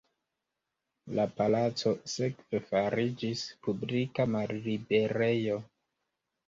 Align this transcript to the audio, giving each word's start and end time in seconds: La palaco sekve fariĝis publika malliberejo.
La 1.19 1.25
palaco 1.41 1.93
sekve 2.15 2.63
fariĝis 2.71 3.47
publika 3.69 4.27
malliberejo. 4.39 5.63